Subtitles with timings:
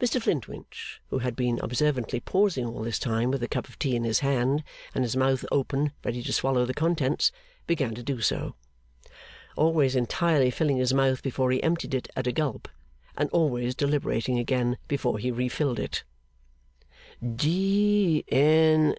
[0.00, 3.96] Mr Flintwinch, who had been observantly pausing all this time with a cup of tea
[3.96, 4.62] in his hand,
[4.94, 7.32] and his mouth open ready to swallow the contents,
[7.66, 8.54] began to do so:
[9.56, 12.68] always entirely filling his mouth before he emptied it at a gulp;
[13.16, 16.04] and always deliberating again before he refilled it.
[17.20, 18.24] 'D.
[18.28, 18.94] N.